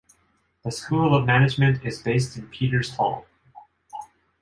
The 0.65 0.71
School 0.71 1.13
of 1.13 1.27
Management 1.27 1.85
is 1.85 2.01
based 2.01 2.35
in 2.35 2.47
Peters 2.47 2.95
Hall. 2.95 3.27